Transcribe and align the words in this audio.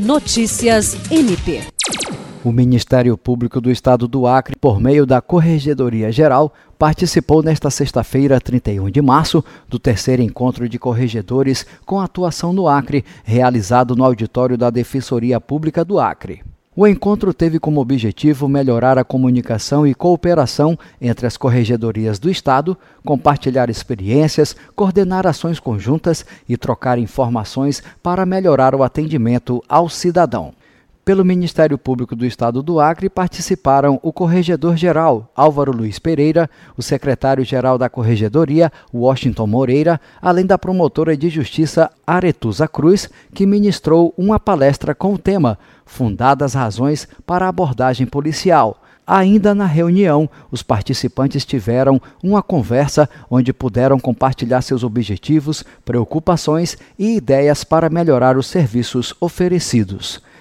Notícias 0.00 0.96
MP. 1.10 1.60
O 2.42 2.50
Ministério 2.50 3.18
Público 3.18 3.60
do 3.60 3.70
Estado 3.70 4.08
do 4.08 4.26
Acre, 4.26 4.56
por 4.58 4.80
meio 4.80 5.04
da 5.04 5.20
Corregedoria 5.20 6.10
Geral, 6.10 6.54
participou 6.78 7.42
nesta 7.42 7.68
sexta-feira, 7.68 8.40
31 8.40 8.90
de 8.90 9.02
março, 9.02 9.44
do 9.68 9.78
terceiro 9.78 10.22
encontro 10.22 10.66
de 10.66 10.78
corregedores 10.78 11.66
com 11.84 12.00
atuação 12.00 12.50
no 12.50 12.66
Acre, 12.66 13.04
realizado 13.24 13.94
no 13.94 14.02
auditório 14.02 14.56
da 14.56 14.70
Defensoria 14.70 15.38
Pública 15.38 15.84
do 15.84 16.00
Acre. 16.00 16.40
O 16.82 16.86
encontro 16.86 17.34
teve 17.34 17.58
como 17.58 17.78
objetivo 17.78 18.48
melhorar 18.48 18.96
a 18.96 19.04
comunicação 19.04 19.86
e 19.86 19.94
cooperação 19.94 20.78
entre 20.98 21.26
as 21.26 21.36
corregedorias 21.36 22.18
do 22.18 22.30
Estado, 22.30 22.74
compartilhar 23.04 23.68
experiências, 23.68 24.56
coordenar 24.74 25.26
ações 25.26 25.60
conjuntas 25.60 26.24
e 26.48 26.56
trocar 26.56 26.98
informações 26.98 27.82
para 28.02 28.24
melhorar 28.24 28.74
o 28.74 28.82
atendimento 28.82 29.62
ao 29.68 29.90
cidadão. 29.90 30.54
Pelo 31.10 31.24
Ministério 31.24 31.76
Público 31.76 32.14
do 32.14 32.24
Estado 32.24 32.62
do 32.62 32.78
Acre 32.78 33.10
participaram 33.10 33.98
o 34.00 34.12
Corregedor-Geral 34.12 35.28
Álvaro 35.34 35.72
Luiz 35.72 35.98
Pereira, 35.98 36.48
o 36.76 36.82
Secretário-Geral 36.84 37.76
da 37.76 37.90
Corregedoria 37.90 38.70
Washington 38.94 39.48
Moreira, 39.48 40.00
além 40.22 40.46
da 40.46 40.56
promotora 40.56 41.16
de 41.16 41.28
Justiça 41.28 41.90
Aretusa 42.06 42.68
Cruz, 42.68 43.10
que 43.34 43.44
ministrou 43.44 44.14
uma 44.16 44.38
palestra 44.38 44.94
com 44.94 45.12
o 45.12 45.18
tema 45.18 45.58
Fundadas 45.84 46.54
Razões 46.54 47.08
para 47.26 47.44
a 47.44 47.48
Abordagem 47.48 48.06
Policial. 48.06 48.80
Ainda 49.04 49.52
na 49.52 49.66
reunião, 49.66 50.30
os 50.48 50.62
participantes 50.62 51.44
tiveram 51.44 52.00
uma 52.22 52.40
conversa 52.40 53.10
onde 53.28 53.52
puderam 53.52 53.98
compartilhar 53.98 54.62
seus 54.62 54.84
objetivos, 54.84 55.64
preocupações 55.84 56.78
e 56.96 57.16
ideias 57.16 57.64
para 57.64 57.90
melhorar 57.90 58.36
os 58.38 58.46
serviços 58.46 59.12
oferecidos. 59.20 60.22